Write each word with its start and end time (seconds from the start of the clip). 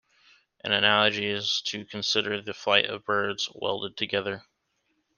An 0.63 0.71
analogy 0.71 1.27
is 1.27 1.61
to 1.67 1.85
consider 1.85 2.41
the 2.41 2.55
flight 2.55 2.85
of 2.85 3.05
birds 3.05 3.51
'welded' 3.53 3.95
together. 3.97 4.43